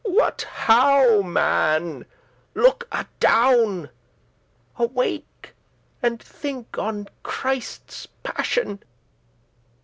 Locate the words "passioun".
8.23-8.79